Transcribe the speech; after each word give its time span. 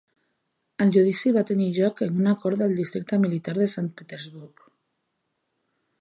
El 0.85 0.93
judici 0.95 1.33
va 1.35 1.43
tenir 1.51 1.67
lloc 1.75 2.01
en 2.07 2.17
una 2.23 2.33
cort 2.45 2.63
de 2.63 2.69
districte 2.79 3.21
militar 3.27 3.57
a 3.67 3.71
Sant 3.77 3.93
Petersburg. 4.01 4.69